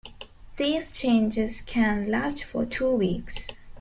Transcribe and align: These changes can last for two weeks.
These 0.57 0.93
changes 0.93 1.61
can 1.61 2.09
last 2.09 2.43
for 2.43 2.65
two 2.65 2.89
weeks. 2.89 3.47